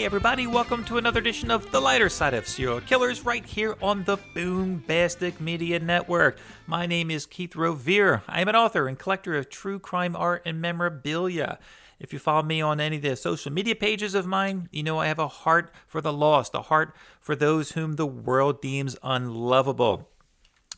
[0.00, 3.76] Hey, everybody, welcome to another edition of The Lighter Side of Serial Killers right here
[3.82, 6.38] on the Boombastic Media Network.
[6.66, 8.22] My name is Keith Rovere.
[8.26, 11.58] I am an author and collector of true crime art and memorabilia.
[11.98, 14.98] If you follow me on any of the social media pages of mine, you know
[14.98, 18.96] I have a heart for the lost, a heart for those whom the world deems
[19.02, 20.09] unlovable.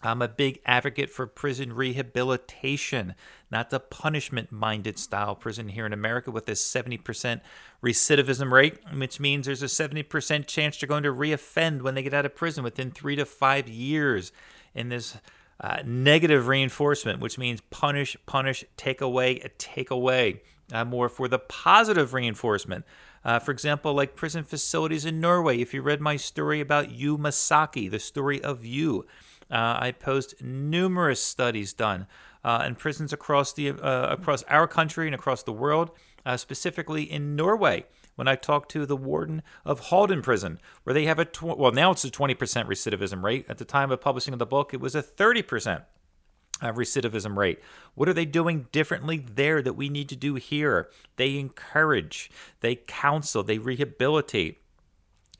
[0.03, 3.15] I'm a big advocate for prison rehabilitation,
[3.51, 7.41] not the punishment minded style prison here in America with this 70%
[7.83, 12.15] recidivism rate, which means there's a 70% chance they're going to reoffend when they get
[12.15, 14.33] out of prison within three to five years.
[14.75, 15.17] in this
[15.61, 20.43] uh, negative reinforcement, which means punish, punish, take away, take away.
[20.73, 22.85] Uh, more for the positive reinforcement.
[23.25, 25.61] Uh, for example, like prison facilities in Norway.
[25.61, 29.07] If you read my story about Yu Masaki, the story of you,
[29.53, 32.07] uh, I post numerous studies done
[32.43, 35.91] uh, in prisons across the uh, across our country and across the world,
[36.25, 37.85] uh, specifically in Norway.
[38.15, 41.73] When I talked to the warden of Halden Prison, where they have a tw- well
[41.73, 43.47] now it's a 20% recidivism rate.
[43.49, 45.85] At the time of publishing of the book, it was a 30%
[46.61, 47.61] uh, recidivism rate.
[47.95, 50.91] What are they doing differently there that we need to do here?
[51.17, 52.31] They encourage,
[52.61, 54.59] they counsel, they rehabilitate.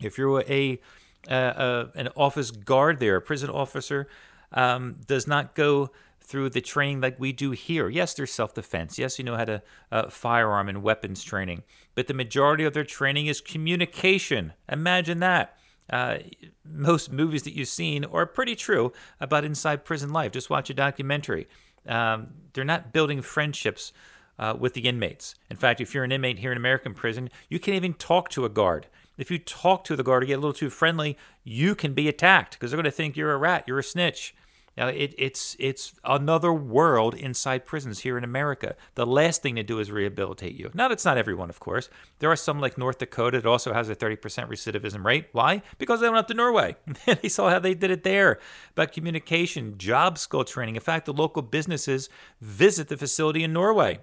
[0.01, 0.81] If you're a
[1.29, 4.09] uh, uh, an office guard there, a prison officer,
[4.53, 7.89] um, does not go through the training like we do here.
[7.89, 8.99] Yes, there's self defense.
[8.99, 11.63] Yes, you know how to uh, firearm and weapons training.
[11.95, 14.53] But the majority of their training is communication.
[14.69, 15.59] Imagine that.
[15.91, 16.19] Uh,
[16.65, 20.33] most movies that you've seen are pretty true about inside prison life.
[20.33, 21.49] Just watch a documentary.
[21.87, 23.93] Um, they're not building friendships
[24.39, 25.35] uh, with the inmates.
[25.51, 28.45] In fact, if you're an inmate here in American prison, you can't even talk to
[28.45, 28.87] a guard.
[29.23, 32.09] If you talk to the guard or get a little too friendly, you can be
[32.09, 34.35] attacked because they're going to think you're a rat, you're a snitch.
[34.77, 38.75] Now, it, it's it's another world inside prisons here in America.
[38.97, 40.73] The last thing to do is rehabilitate you.
[40.75, 41.89] Now, it's not everyone, of course.
[42.19, 45.27] There are some like North Dakota that also has a 30% recidivism rate.
[45.31, 45.63] Why?
[45.79, 46.75] Because they went up to Norway.
[46.87, 48.41] and they saw how they did it there.
[48.73, 50.75] About communication, job skill training.
[50.75, 52.09] In fact, the local businesses
[52.41, 54.01] visit the facility in Norway.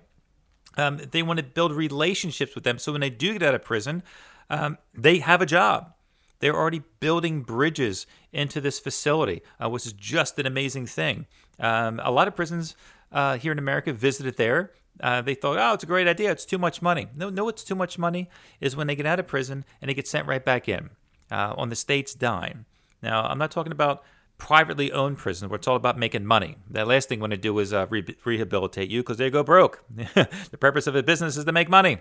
[0.78, 2.78] Um, they want to build relationships with them.
[2.78, 4.02] So when they do get out of prison,
[4.50, 5.94] um, they have a job.
[6.40, 11.28] They're already building bridges into this facility, uh, which is just an amazing thing.
[11.60, 12.76] Um, a lot of prisons
[13.12, 14.72] uh, here in America visited there.
[15.02, 16.32] Uh, they thought, oh, it's a great idea.
[16.32, 17.08] It's too much money.
[17.16, 18.30] No, no, it's too much money
[18.60, 20.90] is when they get out of prison and they get sent right back in
[21.32, 22.66] uh, on the state's dime.
[23.02, 24.04] Now, I'm not talking about
[24.38, 26.58] privately owned prisons where it's all about making money.
[26.70, 29.44] The last thing we want to do is uh, re- rehabilitate you because they go
[29.44, 29.84] broke.
[29.90, 32.00] the purpose of a business is to make money.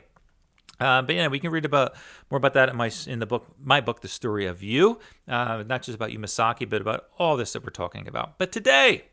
[0.80, 1.94] Uh, but yeah, we can read about
[2.30, 4.98] more about that in my in the book, my book, The Story of You.
[5.26, 8.38] Uh, not just about Yu Masaki, but about all this that we're talking about.
[8.38, 9.06] But today,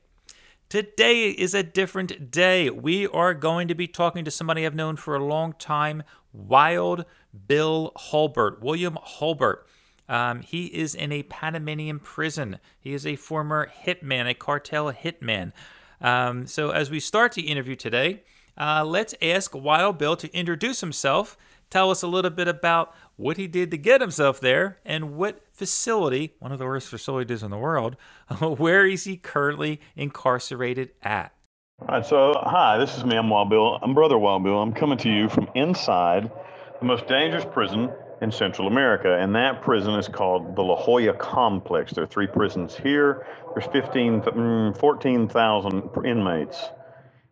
[0.69, 2.69] today is a different day.
[2.69, 7.05] We are going to be talking to somebody I've known for a long time, Wild
[7.47, 9.63] Bill Holbert, William Holbert.
[10.07, 12.59] Um, he is in a Panamanian prison.
[12.79, 15.51] He is a former hitman, a cartel hitman.
[15.99, 18.23] Um, so as we start the interview today,
[18.57, 21.37] uh, let's ask Wild Bill to introduce himself
[21.69, 25.41] tell us a little bit about what he did to get himself there and what
[25.51, 27.95] facility, one of the worst facilities in the world,
[28.39, 31.33] where is he currently incarcerated at?
[31.81, 33.17] All right, so hi, this is me.
[33.17, 33.79] I'm Wild Bill.
[33.81, 34.61] I'm Brother Wild Bill.
[34.61, 36.31] I'm coming to you from inside
[36.79, 41.13] the most dangerous prison in Central America, and that prison is called the La Joya
[41.13, 41.91] Complex.
[41.91, 43.27] There are three prisons here.
[43.53, 46.69] There's 15, mm, 14,000 inmates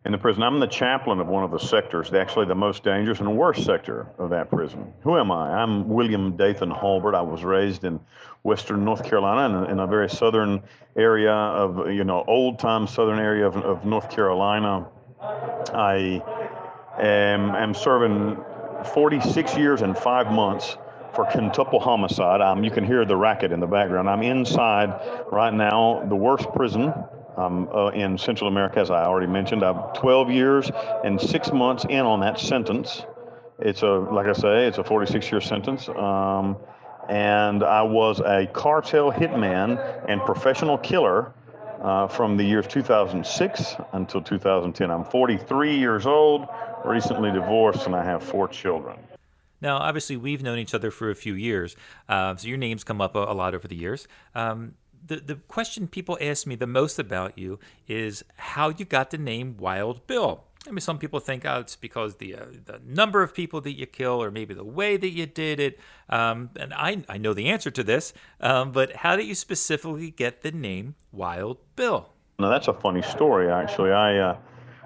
[0.04, 0.42] in the prison.
[0.42, 4.06] I'm the chaplain of one of the sectors, actually the most dangerous and worst sector
[4.18, 4.92] of that prison.
[5.02, 5.62] Who am I?
[5.62, 7.14] I'm William Dathan Holbert.
[7.14, 7.98] I was raised in
[8.42, 10.62] western North Carolina in, in a very southern
[10.96, 14.86] area of, you know, old time southern area of, of North Carolina.
[15.22, 16.22] I
[16.98, 18.36] am, am serving
[18.92, 20.76] 46 years and five months
[21.14, 22.42] for quintuple homicide.
[22.42, 24.10] Um, you can hear the racket in the background.
[24.10, 25.00] I'm inside
[25.32, 26.92] right now, the worst prison
[27.36, 29.62] um, uh, in Central America, as I already mentioned.
[29.62, 30.70] I'm 12 years
[31.04, 33.04] and six months in on that sentence.
[33.58, 35.88] It's a, like I say, it's a 46 year sentence.
[35.88, 36.56] Um,
[37.08, 39.78] and I was a cartel hitman
[40.08, 41.32] and professional killer
[41.82, 44.90] uh, from the years 2006 until 2010.
[44.90, 46.46] I'm 43 years old,
[46.84, 48.98] recently divorced, and I have four children.
[49.60, 51.76] Now, obviously, we've known each other for a few years,
[52.08, 54.08] uh, so your names come up a, a lot over the years.
[54.34, 54.74] Um,
[55.06, 59.18] the, the question people ask me the most about you is how you got the
[59.18, 60.44] name Wild Bill.
[60.66, 63.72] I mean, some people think, oh, it's because the uh, the number of people that
[63.72, 65.78] you kill, or maybe the way that you did it.
[66.08, 70.10] Um, and I I know the answer to this, um, but how did you specifically
[70.10, 72.08] get the name Wild Bill?
[72.38, 73.92] Now that's a funny story, actually.
[73.92, 74.36] I uh,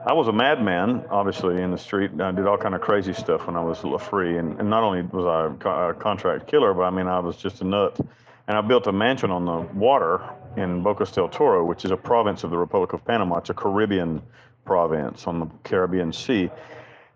[0.04, 2.10] I was a madman, obviously, in the street.
[2.20, 5.02] I did all kind of crazy stuff when I was free, and, and not only
[5.02, 8.00] was I a contract killer, but I mean I was just a nut.
[8.48, 10.22] And I built a mansion on the water
[10.56, 13.36] in Bocas del Toro, which is a province of the Republic of Panama.
[13.36, 14.22] It's a Caribbean
[14.64, 16.50] province on the Caribbean Sea.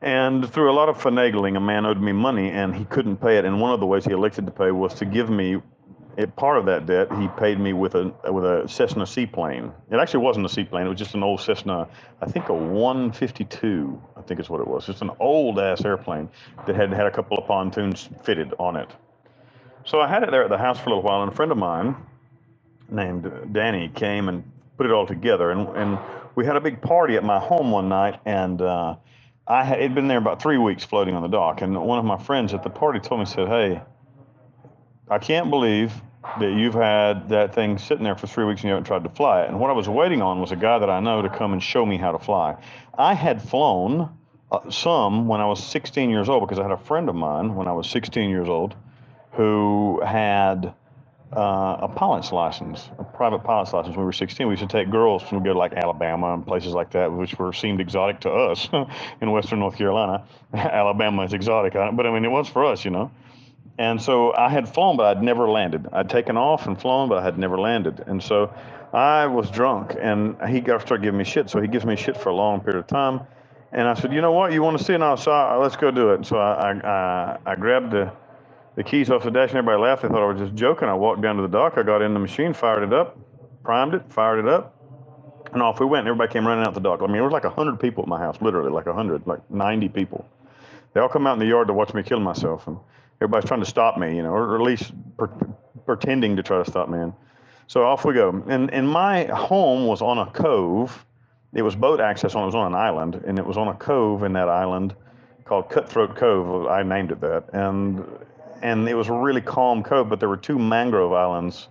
[0.02, 3.38] And through a lot of finagling, a man owed me money, and he couldn't pay
[3.38, 3.46] it.
[3.46, 5.62] And one of the ways he elected to pay was to give me
[6.16, 9.72] it, part of that debt, he paid me with a with a Cessna seaplane.
[9.90, 11.88] It actually wasn't a seaplane; it was just an old Cessna,
[12.20, 14.84] I think a 152, I think is what it was.
[14.84, 16.28] Just an old ass airplane
[16.66, 18.90] that had had a couple of pontoons fitted on it.
[19.84, 21.52] So I had it there at the house for a little while, and a friend
[21.52, 21.96] of mine
[22.88, 24.44] named Danny came and
[24.76, 25.98] put it all together, and and
[26.34, 28.60] we had a big party at my home one night, and.
[28.60, 28.96] Uh,
[29.44, 32.04] I had it'd been there about three weeks floating on the dock, and one of
[32.04, 33.82] my friends at the party told me, said, "Hey,
[35.10, 35.92] I can't believe
[36.38, 39.10] that you've had that thing sitting there for three weeks and you haven't tried to
[39.10, 39.48] fly it.
[39.48, 41.62] And what I was waiting on was a guy that I know to come and
[41.62, 42.56] show me how to fly.
[42.96, 44.16] I had flown
[44.50, 47.54] uh, some when I was 16 years old because I had a friend of mine
[47.54, 48.74] when I was 16 years old
[49.32, 50.74] who had
[51.36, 53.96] uh, a pilot's license, a private pilot's license.
[53.96, 56.46] When we were 16, we used to take girls and go to like Alabama and
[56.46, 58.68] places like that, which were seemed exotic to us
[59.20, 60.24] in Western North Carolina.
[60.54, 63.10] Alabama is exotic, but I mean, it was for us, you know.
[63.78, 65.88] And so I had flown, but I'd never landed.
[65.92, 68.04] I'd taken off and flown, but I had never landed.
[68.06, 68.52] And so
[68.92, 71.48] I was drunk, and he got started giving me shit.
[71.48, 73.20] So he gives me shit for a long period of time.
[73.72, 74.52] And I said, you know what?
[74.52, 76.16] You want to see so I, let's go do it.
[76.16, 78.12] And so I, I, I grabbed the,
[78.74, 80.02] the keys off the dash, and everybody laughed.
[80.02, 80.88] They thought I was just joking.
[80.88, 81.74] I walked down to the dock.
[81.76, 83.18] I got in the machine, fired it up,
[83.62, 84.74] primed it, fired it up,
[85.52, 86.00] and off we went.
[86.00, 87.00] And everybody came running out the dock.
[87.02, 89.88] I mean, there was like 100 people at my house, literally, like 100, like 90
[89.90, 90.26] people.
[90.94, 92.66] They all come out in the yard to watch me kill myself.
[92.66, 92.78] And
[93.20, 95.30] everybody's trying to stop me, you know, or, at least per-
[95.86, 96.98] pretending to try to stop me.
[96.98, 97.12] And
[97.66, 98.42] so off we go.
[98.48, 101.04] And, and my home was on a cove.
[101.54, 103.74] It was boat access on it was on an island, and it was on a
[103.74, 104.94] cove in that island
[105.44, 106.66] called Cutthroat Cove.
[106.66, 107.50] I named it that.
[107.52, 108.02] And
[108.62, 111.68] and it was a really calm cove, but there were two mangrove islands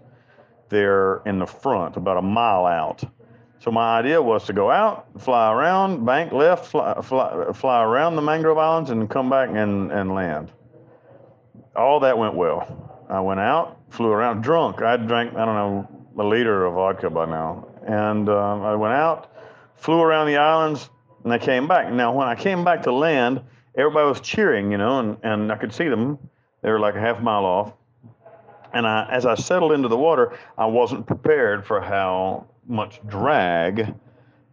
[0.69, 3.03] there in the front, about a mile out.
[3.59, 8.15] So my idea was to go out, fly around, bank left, fly, fly, fly around
[8.15, 10.51] the mangrove islands, and come back and, and land
[11.75, 13.05] all that went well.
[13.09, 14.81] I went out, flew around drunk.
[14.81, 17.67] I drank, I don't know, a liter of vodka by now.
[17.85, 19.33] And uh, I went out,
[19.75, 20.89] flew around the islands,
[21.23, 21.91] and I came back.
[21.91, 23.41] Now, when I came back to land,
[23.75, 26.17] everybody was cheering, you know, and, and I could see them.
[26.62, 27.74] They were like a half mile off.
[28.74, 33.94] And I, as I settled into the water, I wasn't prepared for how much drag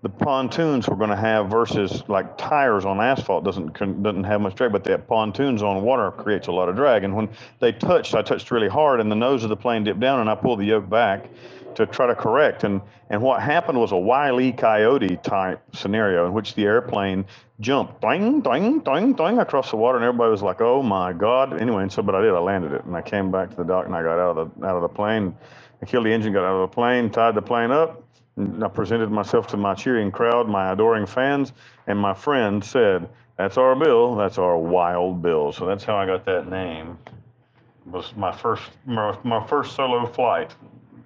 [0.02, 3.72] the pontoons we're going to have versus like tires on asphalt doesn't
[4.02, 7.02] doesn't have much drag, but the pontoons on water creates a lot of drag.
[7.02, 7.28] And when
[7.58, 10.30] they touched, I touched really hard, and the nose of the plane dipped down, and
[10.30, 11.28] I pulled the yoke back
[11.74, 12.62] to try to correct.
[12.62, 17.24] And and what happened was a wily coyote type scenario in which the airplane
[17.60, 21.60] jumped doing doing doing doing across the water, and everybody was like, "Oh my God!"
[21.60, 22.32] Anyway, and so but I did.
[22.32, 24.60] I landed it, and I came back to the dock, and I got out of
[24.60, 25.36] the out of the plane.
[25.80, 28.02] I killed the engine, got out of the plane, tied the plane up
[28.38, 31.52] and I presented myself to my cheering crowd, my adoring fans,
[31.86, 34.14] and my friend said, "That's our Bill.
[34.14, 36.98] That's our Wild Bill." So that's how I got that name.
[37.06, 40.54] It was my first my, my first solo flight,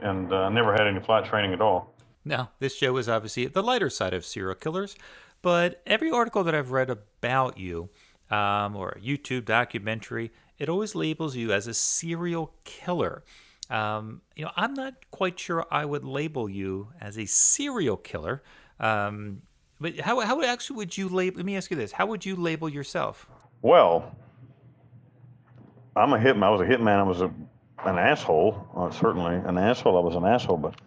[0.01, 1.95] and uh, never had any flight training at all.
[2.25, 4.95] Now, this show is obviously the lighter side of serial killers,
[5.43, 7.91] but every article that I've read about you,
[8.31, 13.25] um, or a YouTube documentary, it always labels you as a serial killer.
[13.69, 18.43] Um, you know, I'm not quite sure I would label you as a serial killer.
[18.81, 19.43] Um,
[19.81, 21.39] but how, how actually would you label?
[21.39, 23.27] Let me ask you this: How would you label yourself?
[23.61, 24.15] Well,
[25.97, 26.45] I'm a hitman.
[26.45, 26.99] I was a hitman.
[26.99, 27.33] I was a,
[27.85, 28.67] an asshole.
[28.77, 29.97] Uh, certainly an asshole.
[29.97, 30.81] I was an asshole, but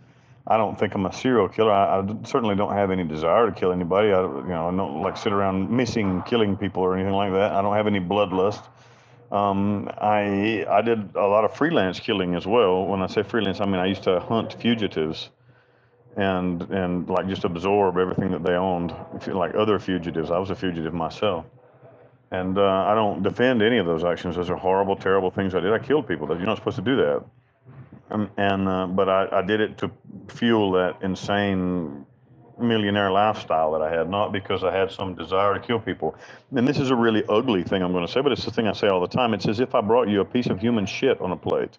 [0.47, 1.71] I don't think I'm a serial killer.
[1.71, 4.09] I, I, certainly don't have any desire to kill anybody.
[4.11, 7.51] I, you know, I don't like sit around missing killing people or anything like that.
[7.51, 8.61] I don't have any bloodlust.
[9.31, 12.85] Um, I I did a lot of freelance killing as well.
[12.85, 15.29] When I say freelance, I mean I used to hunt fugitives,
[16.15, 18.93] and and like just absorb everything that they owned,
[19.27, 20.29] like other fugitives.
[20.29, 21.45] I was a fugitive myself,
[22.29, 24.35] and uh, I don't defend any of those actions.
[24.35, 25.73] Those are horrible, terrible things I did.
[25.73, 26.27] I killed people.
[26.27, 27.23] You're not supposed to do that.
[28.11, 29.91] Um, and uh, but I, I did it to
[30.29, 32.05] fuel that insane
[32.59, 36.15] millionaire lifestyle that I had, not because I had some desire to kill people.
[36.55, 38.67] And this is a really ugly thing I'm going to say, but it's the thing
[38.67, 39.33] I say all the time.
[39.33, 41.77] It's as if I brought you a piece of human shit on a plate,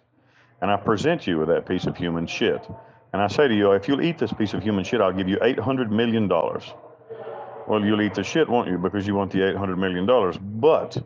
[0.61, 2.67] and I present you with that piece of human shit.
[3.13, 5.29] And I say to you, if you'll eat this piece of human shit, I'll give
[5.29, 6.27] you $800 million.
[6.27, 8.77] Well, you'll eat the shit, won't you?
[8.77, 10.05] Because you want the $800 million.
[10.59, 10.97] But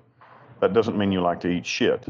[0.59, 2.07] that doesn't mean you like to eat shit.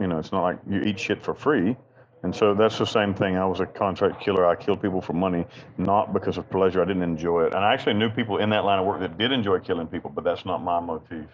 [0.00, 1.76] You know, it's not like you eat shit for free
[2.24, 3.36] And so that's the same thing.
[3.36, 4.46] I was a contract killer.
[4.46, 5.44] I killed people for money,
[5.76, 6.80] not because of pleasure.
[6.80, 7.54] I didn't enjoy it.
[7.54, 10.10] And I actually knew people in that line of work that did enjoy killing people,
[10.10, 11.26] but that's not my motif.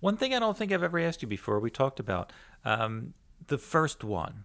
[0.00, 2.30] One thing I don't think I've ever asked you before, we talked about
[2.62, 3.14] um,
[3.46, 4.44] the first one,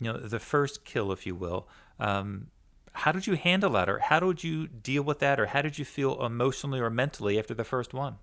[0.00, 1.68] you know, the first kill, if you will.
[2.00, 2.48] Um,
[2.92, 5.78] how did you handle that, or how did you deal with that, or how did
[5.78, 8.16] you feel emotionally or mentally after the first one?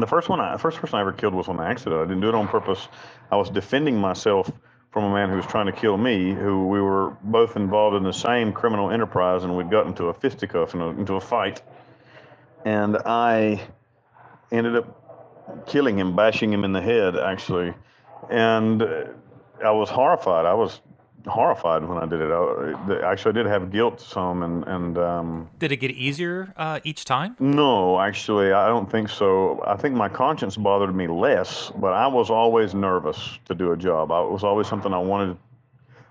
[0.00, 2.00] The first one, the first person I ever killed was on accident.
[2.00, 2.88] I didn't do it on purpose.
[3.30, 4.50] I was defending myself
[4.94, 8.04] from a man who was trying to kill me, who we were both involved in
[8.04, 11.60] the same criminal enterprise, and we'd gotten into a fisticuff, and into a fight.
[12.64, 13.60] And I
[14.52, 17.74] ended up killing him, bashing him in the head, actually.
[18.30, 18.84] And
[19.64, 20.46] I was horrified.
[20.46, 20.80] I was
[21.26, 22.30] horrified when I did it.
[22.30, 26.80] I, actually, I did have guilt some, and and um, did it get easier uh,
[26.84, 27.36] each time?
[27.40, 29.62] No, actually, I don't think so.
[29.66, 33.76] I think my conscience bothered me less, but I was always nervous to do a
[33.76, 34.12] job.
[34.12, 35.36] I, it was always something I wanted.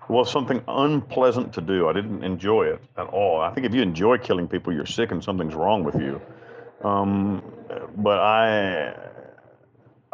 [0.02, 1.88] It was something unpleasant to do.
[1.88, 3.40] I didn't enjoy it at all.
[3.40, 6.20] I think if you enjoy killing people, you're sick and something's wrong with you.
[6.82, 7.42] Um,
[7.96, 8.94] but I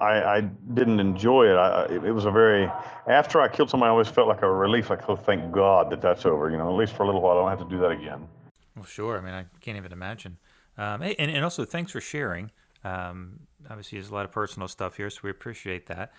[0.01, 1.57] I, I didn't enjoy it.
[1.57, 2.71] I, it was a very
[3.07, 6.01] after I killed somebody, I always felt like a relief, like oh, thank God that
[6.01, 6.51] that's over.
[6.51, 8.27] You know, at least for a little while, I don't have to do that again.
[8.77, 9.19] Well, sure.
[9.19, 10.39] I mean, I can't even imagine.
[10.79, 12.51] Um, and, and also, thanks for sharing.
[12.85, 16.13] Um, obviously, there's a lot of personal stuff here, so we appreciate that.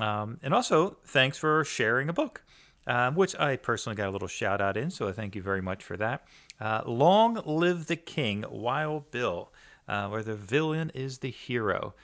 [0.00, 2.42] Um, and also, thanks for sharing a book,
[2.86, 5.60] um, which I personally got a little shout out in, so I thank you very
[5.60, 6.24] much for that.
[6.60, 9.52] Uh, Long Live the King, Wild Bill,
[9.86, 11.94] uh, where the villain is the hero.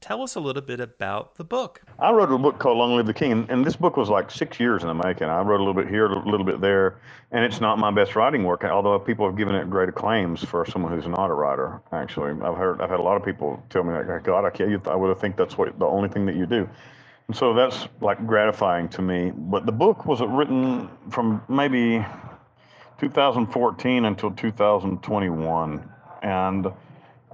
[0.00, 1.82] Tell us a little bit about the book.
[1.98, 4.58] I wrote a book called Long Live the King, and, this book was like six
[4.58, 5.28] years in the making.
[5.28, 6.98] I wrote a little bit here, a little bit there,
[7.32, 8.64] and it's not my best writing work.
[8.64, 11.82] Although people have given it great acclaims for someone who's not a writer.
[11.92, 14.50] Actually, I've heard, I've had a lot of people tell me, like, oh, God, I
[14.50, 14.88] can't.
[14.88, 16.66] I would have think that's what the only thing that you do.
[17.28, 19.32] And so that's like gratifying to me.
[19.36, 22.04] But the book was written from maybe
[22.98, 25.90] 2014 until 2021,
[26.22, 26.72] and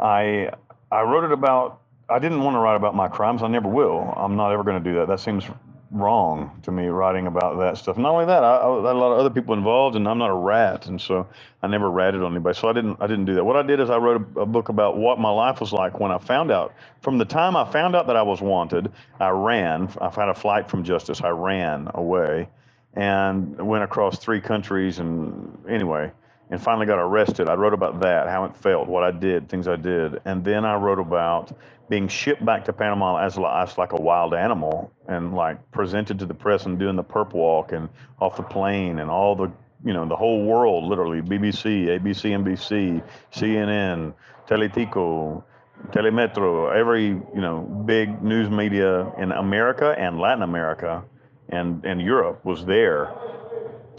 [0.01, 0.51] I
[0.91, 3.43] I wrote it about I didn't want to write about my crimes.
[3.43, 4.15] I never will.
[4.17, 5.09] I'm not ever going to do that.
[5.09, 5.45] That seems
[5.91, 7.97] wrong to me writing about that stuff.
[7.97, 10.31] Not only that, I, I, had a lot of other people involved, and I'm not
[10.31, 11.27] a rat, and so
[11.63, 12.59] I never ratted on anybody.
[12.59, 13.45] So I didn't I didn't do that.
[13.45, 15.99] What I did is I wrote a, a, book about what my life was like
[15.99, 16.75] when I found out.
[17.01, 19.89] From the time I found out that I was wanted, I ran.
[20.01, 21.21] I've had a flight from justice.
[21.23, 22.49] I ran away,
[22.95, 26.13] and went across three countries, and anyway
[26.51, 27.49] and finally got arrested.
[27.49, 30.21] I wrote about that, how it felt, what I did, things I did.
[30.25, 31.57] And then I wrote about
[31.89, 36.27] being shipped back to Panama as, as like a wild animal and like presented to
[36.27, 37.89] the press and doing the perp walk and
[38.21, 39.51] off the plane and all the,
[39.85, 44.15] you know, the whole world, literally BBC, ABC, NBC, CNN,
[44.49, 45.43] Teletica,
[45.91, 51.05] Telemetro, every, you know, big news media in America and Latin America
[51.49, 53.13] and, and Europe was there.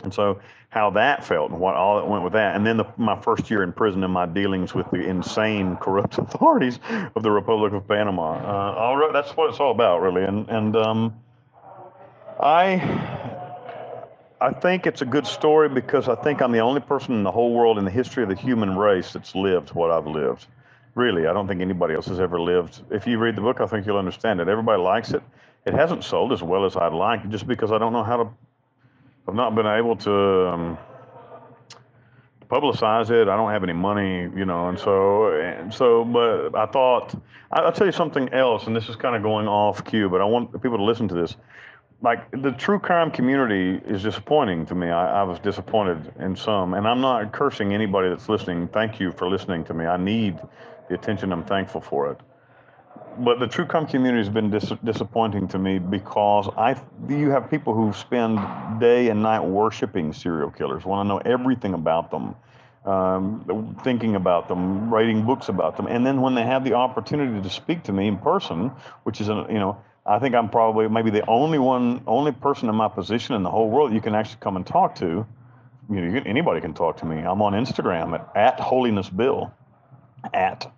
[0.03, 2.55] And so how that felt and what all that went with that.
[2.55, 6.17] And then the, my first year in prison and my dealings with the insane, corrupt
[6.17, 6.79] authorities
[7.15, 8.35] of the Republic of Panama.
[8.35, 10.23] Uh, all, that's what it's all about, really.
[10.23, 11.19] And and um,
[12.39, 13.23] I.
[14.39, 17.31] I think it's a good story because I think I'm the only person in the
[17.31, 20.45] whole world in the history of the human race that's lived what I've lived.
[20.93, 22.81] Really, I don't think anybody else has ever lived.
[22.91, 24.47] If you read the book, I think you'll understand it.
[24.47, 25.23] Everybody likes it.
[25.65, 28.29] It hasn't sold as well as I'd like, just because I don't know how to
[29.27, 30.77] I've not been able to um,
[32.49, 33.27] publicize it.
[33.27, 36.05] I don't have any money, you know, and so and so.
[36.05, 37.13] But I thought
[37.51, 40.25] I'll tell you something else, and this is kind of going off cue, but I
[40.25, 41.35] want people to listen to this.
[42.01, 44.87] Like the true crime community is disappointing to me.
[44.89, 48.67] I, I was disappointed in some, and I'm not cursing anybody that's listening.
[48.67, 49.85] Thank you for listening to me.
[49.85, 50.39] I need
[50.89, 51.33] the attention.
[51.33, 52.19] I'm thankful for it
[53.19, 57.49] but the true crime community has been dis- disappointing to me because I you have
[57.49, 58.39] people who spend
[58.79, 62.35] day and night worshiping serial killers, want to know everything about them,
[62.85, 67.41] um, thinking about them, writing books about them, and then when they have the opportunity
[67.41, 68.71] to speak to me in person,
[69.03, 72.69] which is a, you know I think I'm probably maybe the only one, only person
[72.69, 75.25] in my position in the whole world you can actually come and talk to.
[75.89, 77.17] You know, anybody can talk to me.
[77.17, 79.53] I'm on Instagram at, at Holiness Bill,
[80.33, 80.71] at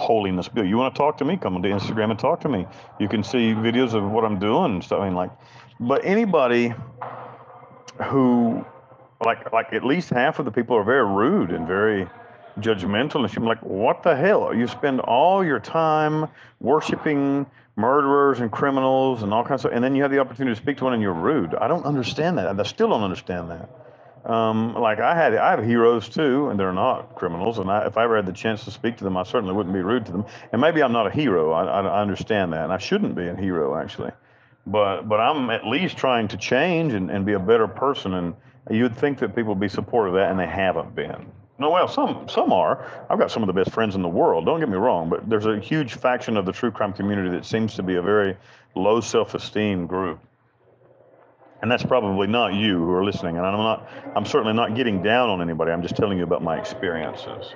[0.00, 0.64] holiness bill.
[0.64, 1.36] You want to talk to me?
[1.36, 2.66] Come on to Instagram and talk to me.
[2.98, 5.00] You can see videos of what I'm doing and stuff.
[5.00, 5.30] I mean, like,
[5.78, 6.74] but anybody
[8.04, 8.64] who,
[9.24, 12.08] like, like at least half of the people are very rude and very
[12.58, 13.20] judgmental.
[13.20, 14.54] And she's like, what the hell?
[14.54, 16.28] You spend all your time
[16.60, 20.60] worshiping murderers and criminals and all kinds of, and then you have the opportunity to
[20.60, 21.54] speak to one and you're rude.
[21.54, 22.58] I don't understand that.
[22.58, 23.70] I still don't understand that.
[24.24, 27.58] Um, like I had, I have heroes too, and they're not criminals.
[27.58, 29.74] And I, if I ever had the chance to speak to them, I certainly wouldn't
[29.74, 30.24] be rude to them.
[30.52, 31.52] And maybe I'm not a hero.
[31.52, 34.12] I, I, I understand that, and I shouldn't be a hero actually.
[34.66, 38.14] but but I'm at least trying to change and, and be a better person.
[38.14, 38.34] And
[38.70, 41.26] you'd think that people would be supportive of that, and they haven't been.
[41.58, 42.86] No, well, some some are.
[43.10, 44.46] I've got some of the best friends in the world.
[44.46, 47.44] Don't get me wrong, but there's a huge faction of the true crime community that
[47.44, 48.36] seems to be a very
[48.74, 50.20] low self-esteem group.
[51.62, 53.36] And that's probably not you who are listening.
[53.36, 53.88] And I'm not.
[54.16, 55.72] I'm certainly not getting down on anybody.
[55.72, 57.54] I'm just telling you about my experiences.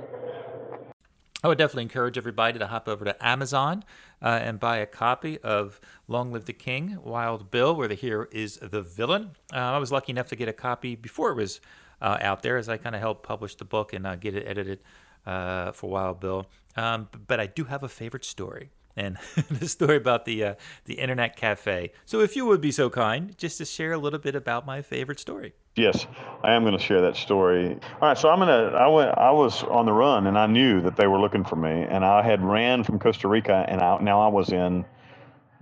[1.43, 3.85] I would definitely encourage everybody to hop over to Amazon
[4.23, 8.27] uh, and buy a copy of Long Live the King, Wild Bill, where the hero
[8.33, 9.33] is the villain.
[9.53, 11.61] Uh, I was lucky enough to get a copy before it was
[12.01, 14.47] uh, out there, as I kind of helped publish the book and uh, get it
[14.47, 14.81] edited
[15.27, 16.47] uh, for Wild Bill.
[16.77, 19.19] Um, but I do have a favorite story and
[19.51, 21.93] the story about the uh, the internet cafe.
[22.05, 24.83] So, if you would be so kind, just to share a little bit about my
[24.83, 25.55] favorite story.
[25.77, 26.07] Yes,
[26.45, 27.73] I am going to share that story.
[28.01, 28.77] All right, so I'm gonna.
[28.77, 29.19] I went.
[29.19, 32.05] I was on the run, and I knew that they were looking for me, and
[32.05, 34.85] I had ran from Costa Rica, and I, now I was in.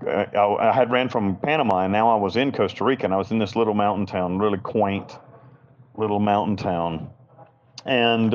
[0.06, 3.14] Uh, I, I had ran from Panama, and now I was in Costa Rica, and
[3.14, 5.18] I was in this little mountain town, really quaint,
[5.96, 7.08] little mountain town,
[7.86, 8.34] and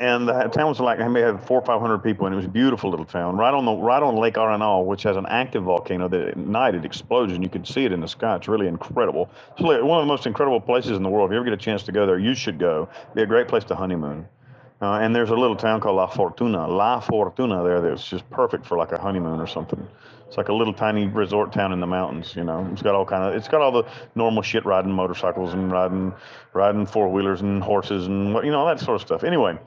[0.00, 2.36] and the town was like I may have four or five hundred people, and it
[2.36, 5.26] was a beautiful little town, right on the right on Lake Arenal, which has an
[5.26, 8.36] active volcano that at night it explodes, and you can see it in the sky.
[8.36, 9.30] It's really incredible.
[9.52, 11.30] It's one of the most incredible places in the world.
[11.30, 12.88] If you ever get a chance to go there, you should go.
[13.02, 14.26] It'd be a great place to honeymoon.
[14.82, 18.64] Uh, and there's a little town called La Fortuna, La Fortuna there that's just perfect
[18.64, 19.86] for like a honeymoon or something.
[20.26, 22.66] It's like a little tiny resort town in the mountains, you know.
[22.72, 26.14] It's got all kind of it's got all the normal shit riding motorcycles and riding
[26.54, 29.22] riding four wheelers and horses and what you know, all that sort of stuff.
[29.24, 29.58] Anyway,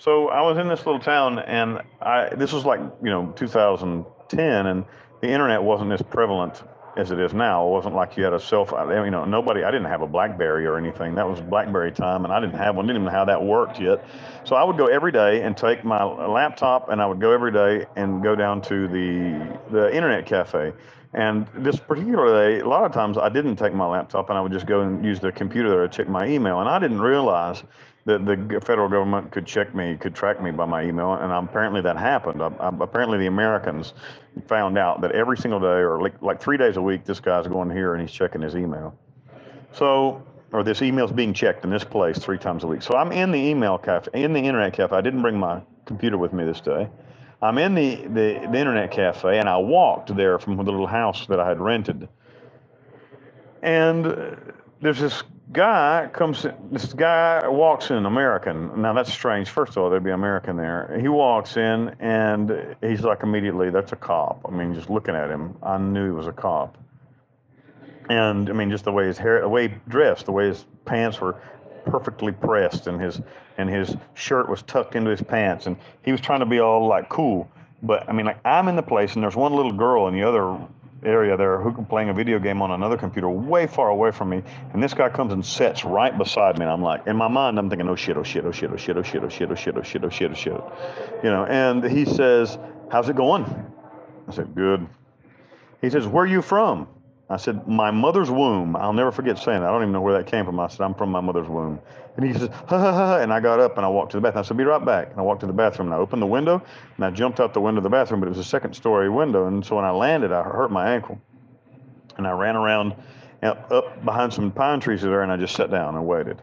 [0.00, 4.66] so I was in this little town, and I this was like you know 2010,
[4.66, 4.84] and
[5.20, 6.62] the internet wasn't as prevalent
[6.96, 7.66] as it is now.
[7.66, 8.90] It wasn't like you had a cell phone.
[9.04, 9.62] You know, nobody.
[9.62, 11.14] I didn't have a BlackBerry or anything.
[11.14, 12.86] That was BlackBerry time, and I didn't have one.
[12.86, 14.02] Didn't even know how that worked yet.
[14.44, 17.52] So I would go every day and take my laptop, and I would go every
[17.52, 20.72] day and go down to the the internet cafe.
[21.12, 24.40] And this particular day, a lot of times I didn't take my laptop, and I
[24.40, 26.60] would just go and use the computer there to check my email.
[26.60, 27.64] And I didn't realize
[28.06, 31.82] that the federal government could check me, could track me by my email, and apparently
[31.82, 32.42] that happened.
[32.42, 33.92] I, I, apparently, the Americans
[34.46, 37.46] found out that every single day, or like, like three days a week, this guy's
[37.46, 38.96] going here and he's checking his email.
[39.72, 42.82] So, or this email's being checked in this place three times a week.
[42.82, 44.96] So I'm in the email cafe, in the internet cafe.
[44.96, 46.88] I didn't bring my computer with me this day.
[47.42, 51.26] I'm in the, the, the internet cafe, and I walked there from the little house
[51.26, 52.08] that I had rented.
[53.62, 58.80] And there's this guy comes this guy walks in american.
[58.80, 59.48] Now that's strange.
[59.48, 60.96] First of all there'd be american there.
[61.00, 64.40] He walks in and he's like immediately that's a cop.
[64.46, 66.78] I mean just looking at him i knew he was a cop.
[68.08, 70.64] And i mean just the way his hair the way he dressed the way his
[70.84, 71.36] pants were
[71.84, 73.20] perfectly pressed and his
[73.58, 76.86] and his shirt was tucked into his pants and he was trying to be all
[76.86, 77.50] like cool.
[77.82, 80.22] But i mean like i'm in the place and there's one little girl in the
[80.22, 80.56] other
[81.04, 84.28] area there who can playing a video game on another computer way far away from
[84.28, 87.28] me and this guy comes and sits right beside me and i'm like in my
[87.28, 89.50] mind i'm thinking oh shit oh shit oh shit oh shit oh shit oh shit
[89.50, 90.62] oh shit oh shit oh shit oh shit
[91.24, 92.58] you know and he says
[92.90, 93.44] how's it going
[94.28, 94.86] i said good
[95.80, 96.86] he says where are you from
[97.30, 98.74] I said, my mother's womb.
[98.74, 99.68] I'll never forget saying that.
[99.68, 100.58] I don't even know where that came from.
[100.58, 101.78] I said, I'm from my mother's womb.
[102.16, 103.16] And he says, ha ha ha.
[103.18, 104.44] And I got up and I walked to the bathroom.
[104.44, 105.10] I said, be right back.
[105.12, 106.60] And I walked to the bathroom and I opened the window
[106.96, 109.08] and I jumped out the window of the bathroom, but it was a second story
[109.08, 109.46] window.
[109.46, 111.20] And so when I landed, I hurt my ankle.
[112.16, 112.96] And I ran around
[113.44, 116.42] up, up behind some pine trees there and I just sat down and waited.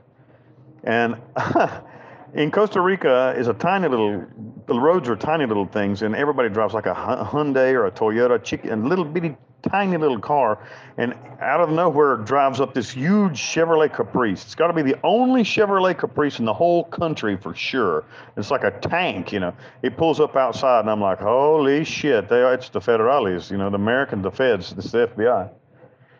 [0.85, 1.17] And
[2.33, 4.25] in Costa Rica is a tiny little,
[4.67, 8.71] the roads are tiny little things, and everybody drives like a Hyundai or a Toyota,
[8.71, 10.59] and little bitty tiny little car,
[10.97, 14.43] and out of nowhere drives up this huge Chevrolet Caprice.
[14.43, 18.05] It's got to be the only Chevrolet Caprice in the whole country for sure.
[18.35, 19.53] It's like a tank, you know.
[19.81, 22.29] It pulls up outside, and I'm like, holy shit!
[22.29, 25.49] They, it's the federales, you know, the American, the feds, it's the FBI.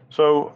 [0.10, 0.54] So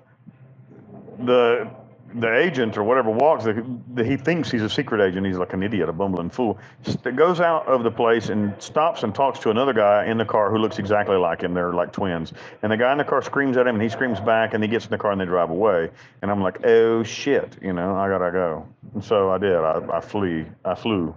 [1.19, 1.69] the
[2.15, 5.25] the agent or whatever walks, the, the, he thinks he's a secret agent.
[5.25, 6.57] He's like an idiot, a bumbling fool.
[6.83, 10.25] St- goes out of the place and stops and talks to another guy in the
[10.25, 11.53] car who looks exactly like him.
[11.53, 12.33] They're like twins.
[12.61, 14.69] And the guy in the car screams at him, and he screams back, and he
[14.69, 15.89] gets in the car and they drive away.
[16.21, 18.67] And I'm like, oh shit, you know, I gotta go.
[18.93, 19.55] And so I did.
[19.55, 20.45] I, I flee.
[20.65, 21.15] I flew.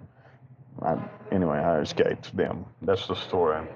[0.83, 0.97] I,
[1.31, 2.65] anyway, I escaped them.
[2.83, 3.67] That's the story.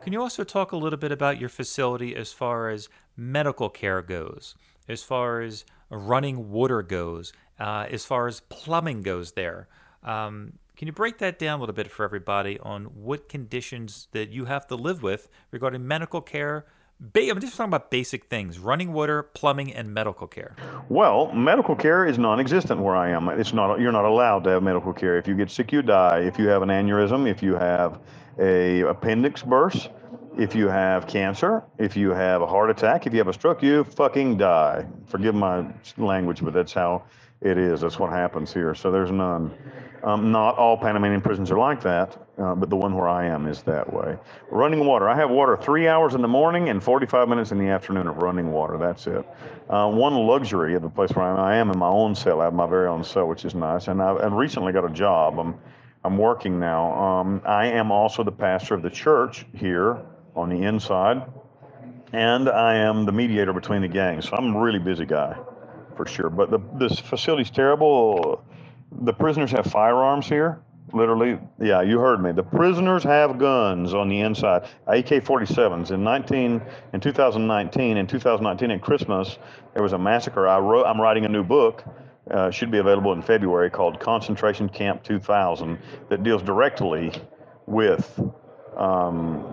[0.00, 4.00] Can you also talk a little bit about your facility as far as medical care
[4.00, 4.54] goes?
[4.88, 9.68] As far as running water goes, uh, as far as plumbing goes there.
[10.02, 14.30] Um, can you break that down a little bit for everybody on what conditions that
[14.30, 16.66] you have to live with regarding medical care?
[17.00, 20.54] Ba- I'm just talking about basic things: running water, plumbing, and medical care.
[20.88, 23.28] Well, medical care is non-existent where I am.
[23.28, 23.80] It's not.
[23.80, 25.16] You're not allowed to have medical care.
[25.16, 26.20] If you get sick, you die.
[26.20, 28.00] If you have an aneurysm, if you have
[28.38, 29.90] a appendix burst,
[30.38, 33.60] If you have cancer, if you have a heart attack, if you have a stroke,
[33.60, 34.86] you fucking die.
[35.06, 37.02] Forgive my language, but that's how
[37.40, 37.80] it is.
[37.80, 38.72] That's what happens here.
[38.76, 39.52] So there's none.
[40.04, 43.48] Um, not all Panamanian prisons are like that, uh, but the one where I am
[43.48, 44.16] is that way.
[44.48, 45.08] Running water.
[45.08, 48.18] I have water three hours in the morning and 45 minutes in the afternoon of
[48.18, 48.78] running water.
[48.78, 49.26] That's it.
[49.68, 52.40] Uh, one luxury of the place where I am, I am in my own cell.
[52.40, 53.88] I have my very own cell, which is nice.
[53.88, 55.40] And I've, I've recently got a job.
[55.40, 55.56] I'm,
[56.04, 56.92] I'm working now.
[56.92, 59.98] Um, I am also the pastor of the church here
[60.38, 61.22] on the inside,
[62.12, 64.28] and I am the mediator between the gangs.
[64.28, 65.36] So I'm a really busy guy
[65.96, 66.30] for sure.
[66.30, 68.42] But the, this facility's terrible.
[69.02, 70.60] The prisoners have firearms here.
[70.94, 72.32] Literally, yeah, you heard me.
[72.32, 75.90] The prisoners have guns on the inside, AK-47s.
[75.90, 76.62] In 19,
[76.94, 79.38] in 2019, in 2019 at Christmas,
[79.74, 80.48] there was a massacre.
[80.48, 80.86] I wrote.
[80.86, 81.84] I'm writing a new book.
[82.30, 85.78] Uh, should be available in February called Concentration Camp 2000
[86.10, 87.10] that deals directly
[87.66, 88.20] with
[88.76, 89.44] um,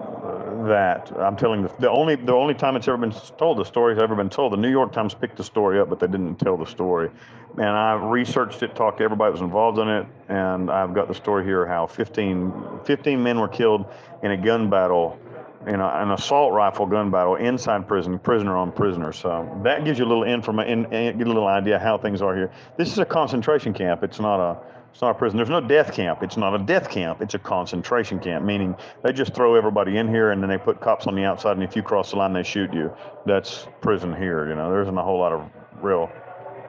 [0.68, 1.12] that.
[1.18, 4.16] I'm telling the, the only the only time it's ever been told, the story's ever
[4.16, 4.54] been told.
[4.54, 7.10] The New York Times picked the story up, but they didn't tell the story.
[7.58, 11.08] And I researched it, talked to everybody that was involved in it, and I've got
[11.08, 13.86] the story here how 15, 15 men were killed
[14.24, 15.20] in a gun battle,
[15.68, 19.12] in a, an assault rifle gun battle inside prison, prisoner on prisoner.
[19.12, 22.36] So that gives you a little information, and get a little idea how things are
[22.36, 22.52] here.
[22.78, 24.04] This is a concentration camp.
[24.04, 24.58] It's not a
[24.96, 25.36] it's not a prison.
[25.36, 26.24] There's no death camp.
[26.24, 27.22] It's not a death camp.
[27.22, 30.80] It's a concentration camp, meaning they just throw everybody in here and then they put
[30.80, 32.96] cops on the outside, and if you cross the line, they shoot you.
[33.26, 34.48] That's prison here.
[34.48, 35.50] You know, there isn't a whole lot of
[35.82, 36.10] real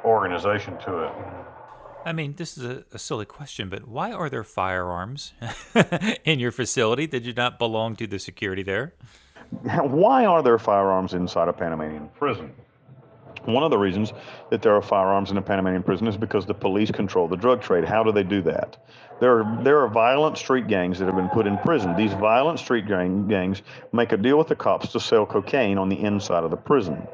[0.04, 1.12] organization to it.
[2.06, 5.32] I mean, this is a, a, silly question, but why are there firearms
[6.24, 7.08] in your facility?
[7.08, 8.94] Did you not belong to the security there?
[9.82, 12.52] Why are there firearms inside a Panamanian prison?
[13.44, 14.12] One of the reasons
[14.50, 17.60] that there are firearms in a Panamanian prison is because the police control the drug
[17.60, 17.84] trade.
[17.84, 18.76] How do they do that?
[19.20, 21.96] There are, there are violent street gangs that have been put in prison.
[21.96, 25.88] These violent street gang, gangs make a deal with the cops to sell cocaine on
[25.88, 27.06] the inside of the prison.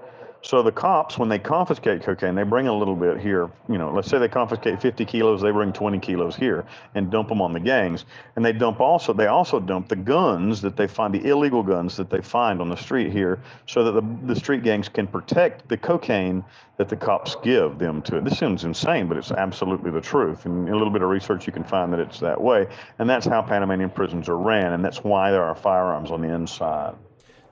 [0.45, 3.49] So the cops, when they confiscate cocaine, they bring a little bit here.
[3.69, 6.65] You know, let's say they confiscate 50 kilos, they bring 20 kilos here
[6.97, 8.07] and dump them on the gangs.
[8.35, 11.97] And they dump also, they also dump the guns that they find, the illegal guns
[11.97, 15.69] that they find on the street here, so that the, the street gangs can protect
[15.69, 16.45] the cocaine
[16.77, 18.25] that the cops give them to it.
[18.25, 20.45] This sounds insane, but it's absolutely the truth.
[20.45, 22.67] And a little bit of research, you can find that it's that way.
[22.99, 26.35] And that's how Panamanian prisons are ran, and that's why there are firearms on the
[26.35, 26.97] inside.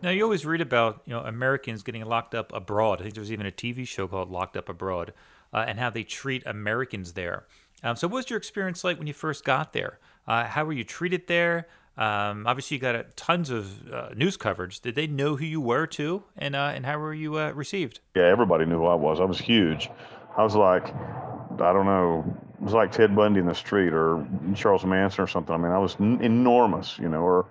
[0.02, 3.00] Now you always read about you know Americans getting locked up abroad.
[3.00, 5.12] I think there was even a TV show called Locked Up Abroad,
[5.52, 7.44] uh, and how they treat Americans there.
[7.82, 9.98] Um, so, what was your experience like when you first got there?
[10.26, 11.68] Uh, how were you treated there?
[11.96, 14.80] Um, obviously, you got uh, tons of uh, news coverage.
[14.80, 18.00] Did they know who you were too, and uh, and how were you uh, received?
[18.16, 19.20] Yeah, everybody knew who I was.
[19.20, 19.90] I was huge.
[20.36, 24.26] I was like, I don't know, it was like Ted Bundy in the street or
[24.54, 25.54] Charles Manson or something.
[25.54, 27.46] I mean, I was n- enormous, you know, or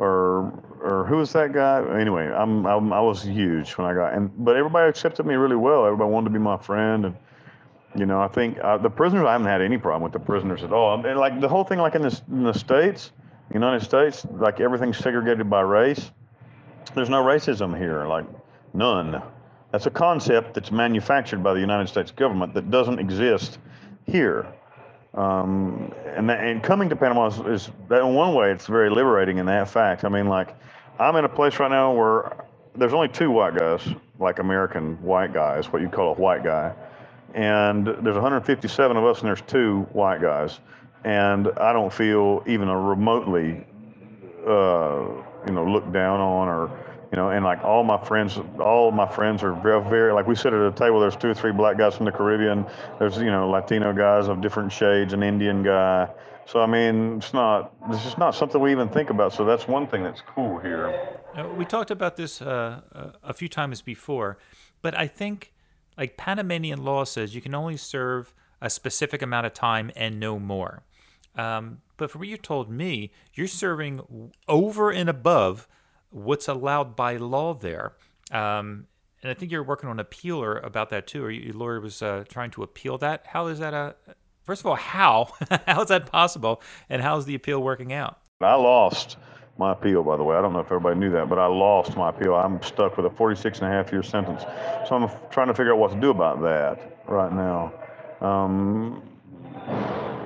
[0.00, 0.50] or
[0.82, 1.84] or who was that guy?
[2.00, 5.56] Anyway, I'm, I'm I was huge when I got and but everybody accepted me really
[5.56, 5.84] well.
[5.84, 7.16] Everybody wanted to be my friend and
[7.94, 10.62] you know I think uh, the prisoners I haven't had any problem with the prisoners
[10.62, 11.04] at all.
[11.04, 13.12] And like the whole thing like in the in the states,
[13.52, 16.10] United States, like everything's segregated by race.
[16.94, 18.24] There's no racism here, like
[18.72, 19.22] none.
[19.70, 23.58] That's a concept that's manufactured by the United States government that doesn't exist
[24.06, 24.46] here.
[25.14, 28.90] Um, and, that, and coming to Panama is, is that in one way it's very
[28.90, 30.04] liberating in that fact.
[30.04, 30.54] I mean, like
[30.98, 32.44] I'm in a place right now where
[32.76, 33.82] there's only two white guys,
[34.18, 36.72] like American white guys, what you call a white guy,
[37.34, 40.60] and there's 157 of us, and there's two white guys,
[41.04, 43.66] and I don't feel even a remotely,
[44.46, 45.06] uh,
[45.46, 46.70] you know, looked down on or
[47.10, 50.36] you know, and like all my friends, all my friends are very, very, like we
[50.36, 52.64] sit at a table, there's two or three black guys from the Caribbean.
[52.98, 56.08] There's, you know, Latino guys of different shades, an Indian guy.
[56.46, 59.32] So, I mean, it's not, this is not something we even think about.
[59.32, 61.18] So that's one thing that's cool here.
[61.36, 62.80] Uh, we talked about this uh,
[63.22, 64.38] a few times before,
[64.82, 65.52] but I think
[65.96, 70.38] like Panamanian law says you can only serve a specific amount of time and no
[70.38, 70.82] more.
[71.36, 75.68] Um, but from what you told me, you're serving over and above
[76.10, 77.94] what's allowed by law there.
[78.30, 78.86] Um,
[79.22, 81.24] and I think you're working on appeal or about that too.
[81.24, 83.26] Or your lawyer was uh, trying to appeal that.
[83.26, 83.94] How is that a?
[84.42, 85.32] First of all, how
[85.66, 88.18] how is that possible, and how is the appeal working out?
[88.40, 89.18] I lost
[89.58, 90.36] my appeal, by the way.
[90.36, 92.34] I don't know if everybody knew that, but I lost my appeal.
[92.34, 94.42] I'm stuck with a 46 and a half year sentence.
[94.88, 97.72] So I'm trying to figure out what to do about that right now.
[98.22, 99.02] Um,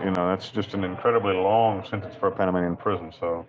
[0.05, 3.13] you know, that's just an incredibly long sentence for a Panamanian prison.
[3.19, 3.45] So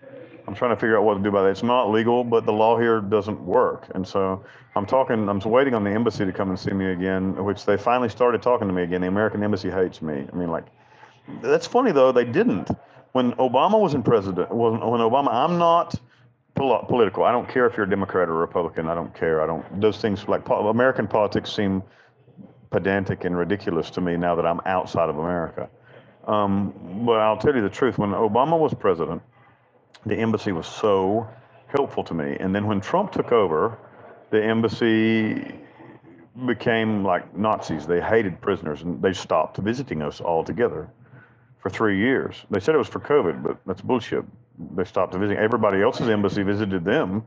[0.47, 1.51] I'm trying to figure out what to do about it.
[1.51, 3.87] It's not legal, but the law here doesn't work.
[3.95, 4.43] And so
[4.75, 7.77] I'm talking, I'm waiting on the embassy to come and see me again, which they
[7.77, 9.01] finally started talking to me again.
[9.01, 10.27] The American embassy hates me.
[10.31, 10.65] I mean, like,
[11.41, 12.69] that's funny though, they didn't.
[13.13, 15.95] When Obama was in president, when, when Obama, I'm not
[16.55, 17.23] pol- political.
[17.23, 18.87] I don't care if you're a Democrat or Republican.
[18.87, 19.41] I don't care.
[19.41, 19.81] I don't.
[19.81, 21.83] Those things like po- American politics seem
[22.71, 25.69] pedantic and ridiculous to me now that I'm outside of America.
[26.27, 27.97] Um, but I'll tell you the truth.
[27.97, 29.21] When Obama was president,
[30.05, 31.27] the embassy was so
[31.67, 32.37] helpful to me.
[32.39, 33.77] And then when Trump took over,
[34.31, 35.55] the embassy
[36.45, 37.87] became like Nazis.
[37.87, 40.89] They hated prisoners and they stopped visiting us altogether
[41.59, 42.35] for three years.
[42.51, 44.25] They said it was for COVID, but that's bullshit.
[44.75, 45.37] They stopped visiting.
[45.37, 47.25] Everybody else's embassy visited them,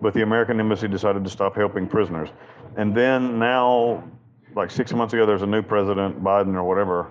[0.00, 2.28] but the American embassy decided to stop helping prisoners.
[2.76, 4.04] And then now,
[4.54, 7.10] like six months ago, there's a new president, Biden or whatever.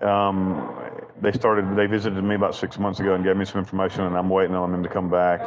[0.00, 0.87] Um,
[1.20, 4.16] they started, they visited me about six months ago and gave me some information, and
[4.16, 5.40] I'm waiting on them to come back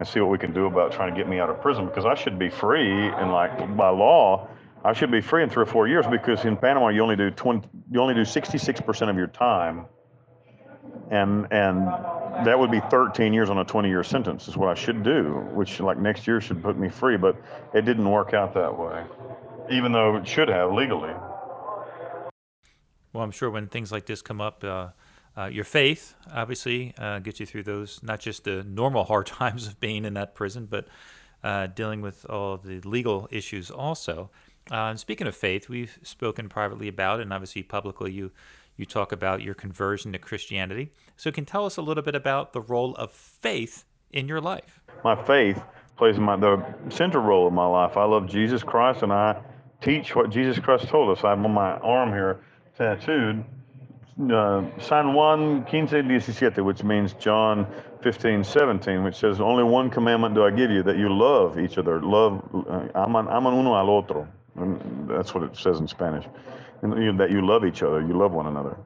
[0.00, 2.06] and see what we can do about trying to get me out of prison because
[2.06, 4.48] I should be free and like by law
[4.82, 7.30] I should be free in three or four years because in Panama you only do
[7.30, 9.84] 20 you only do 66% of your time.
[11.10, 11.86] And and
[12.46, 15.46] that would be 13 years on a 20 year sentence is what I should do
[15.52, 17.36] which like next year should put me free but
[17.74, 19.04] it didn't work out that way
[19.70, 21.12] even though it should have legally.
[23.12, 24.88] Well I'm sure when things like this come up uh
[25.40, 29.66] uh, your faith obviously uh, gets you through those, not just the normal hard times
[29.66, 30.86] of being in that prison, but
[31.42, 34.30] uh, dealing with all the legal issues also.
[34.70, 38.30] Uh, and speaking of faith, we've spoken privately about it, and obviously publicly you
[38.76, 40.90] you talk about your conversion to Christianity.
[41.16, 44.80] So, can tell us a little bit about the role of faith in your life?
[45.04, 45.62] My faith
[45.98, 47.98] plays my, the central role in my life.
[47.98, 49.38] I love Jesus Christ, and I
[49.82, 51.24] teach what Jesus Christ told us.
[51.24, 52.40] I have on my arm here
[52.78, 53.44] tattooed
[54.28, 57.66] uh, San Juan 15, 17, which means John
[58.02, 61.78] 15, 17, which says, Only one commandment do I give you, that you love each
[61.78, 62.00] other.
[62.02, 64.28] Love, uh, aman, aman uno al otro.
[64.56, 66.26] And that's what it says in Spanish.
[66.82, 68.76] And you, that you love each other, you love one another.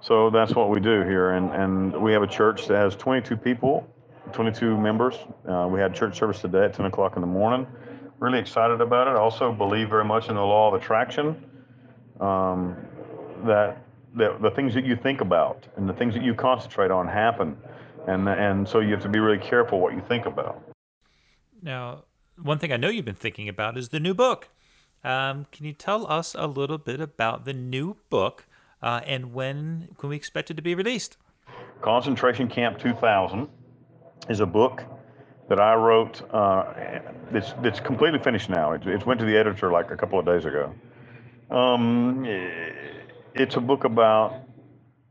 [0.00, 1.30] So that's what we do here.
[1.30, 3.88] And, and we have a church that has 22 people,
[4.32, 5.14] 22 members.
[5.48, 7.66] Uh, we had church service today at 10 o'clock in the morning.
[8.18, 9.12] Really excited about it.
[9.12, 11.50] I also believe very much in the law of attraction.
[12.20, 12.76] Um,
[13.44, 13.83] that
[14.14, 17.56] the, the things that you think about and the things that you concentrate on happen.
[18.06, 20.62] And, and so you have to be really careful what you think about.
[21.62, 22.04] Now,
[22.40, 24.48] one thing I know you've been thinking about is the new book.
[25.02, 28.46] Um, can you tell us a little bit about the new book
[28.82, 31.16] uh, and when can we expect it to be released?
[31.80, 33.48] Concentration Camp 2000
[34.28, 34.84] is a book
[35.48, 36.22] that I wrote.
[36.32, 36.64] Uh,
[37.32, 38.72] it's, it's completely finished now.
[38.72, 40.74] It, it went to the editor like a couple of days ago.
[41.50, 42.24] Um,
[43.34, 44.40] it's a book about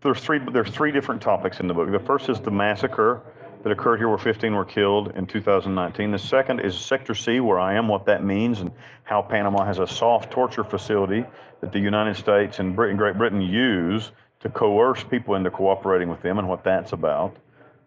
[0.02, 1.92] there's three there's three different topics in the book.
[1.92, 3.22] The first is the massacre
[3.64, 6.12] that occurred here where 15 were killed in 2019.
[6.12, 8.72] The second is Sector C, where I am, what that means, and
[9.04, 11.26] how Panama has a soft torture facility
[11.62, 16.22] that the United States and Britain, Great Britain use to coerce people into cooperating with
[16.22, 17.38] them and what that's about.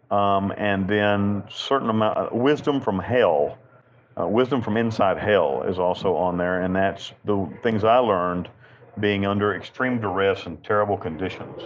[0.09, 3.59] Um, and then certain amount uh, wisdom from hell,
[4.19, 8.49] uh, wisdom from inside hell is also on there, and that's the things I learned
[8.99, 11.61] being under extreme duress and terrible conditions.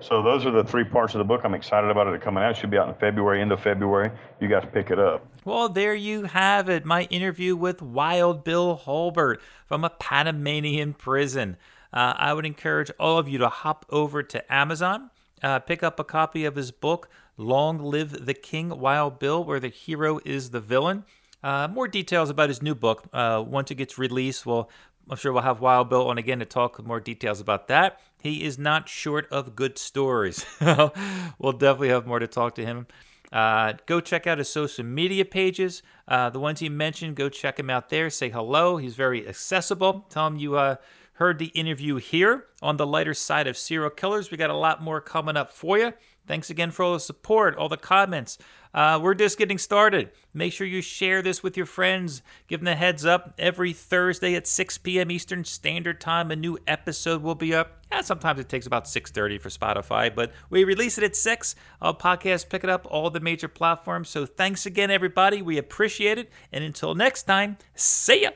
[0.00, 1.40] So those are the three parts of the book.
[1.44, 2.50] I'm excited about it coming out.
[2.50, 4.10] It should be out in February, end of February.
[4.40, 5.26] You guys pick it up.
[5.44, 6.84] Well, there you have it.
[6.84, 11.56] My interview with Wild Bill Holbert from a Panamanian prison.
[11.92, 15.10] Uh, I would encourage all of you to hop over to Amazon,
[15.42, 17.08] uh, pick up a copy of his book,
[17.38, 21.04] Long Live the King, Wild Bill, where the hero is the villain.
[21.42, 24.44] Uh, more details about his new book uh, once it gets released.
[24.44, 24.68] We'll
[25.08, 28.00] I'm sure we'll have Wild Bill on again to talk more details about that.
[28.20, 30.44] He is not short of good stories.
[30.60, 32.86] we'll definitely have more to talk to him.
[33.32, 35.82] Uh, go check out his social media pages.
[36.08, 38.10] Uh, the ones he mentioned, go check him out there.
[38.10, 38.76] Say hello.
[38.76, 40.06] He's very accessible.
[40.08, 40.76] Tell him you uh,
[41.16, 44.30] heard the interview here on the lighter side of serial killers.
[44.30, 45.92] We got a lot more coming up for you.
[46.26, 48.36] Thanks again for all the support, all the comments.
[48.74, 50.10] Uh, we're just getting started.
[50.34, 52.20] Make sure you share this with your friends.
[52.46, 53.32] Give them a heads up.
[53.38, 55.10] Every Thursday at 6 p.m.
[55.10, 57.82] Eastern Standard Time, a new episode will be up.
[57.90, 61.54] Yeah, sometimes it takes about 6.30 for Spotify, but we release it at 6.
[61.80, 64.10] Our podcast pick it up all the major platforms.
[64.10, 65.40] So thanks again, everybody.
[65.40, 66.30] We appreciate it.
[66.52, 68.30] And until next time, see ya.